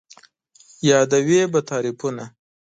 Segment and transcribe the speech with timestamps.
[0.89, 2.25] یادوې به تعريفونه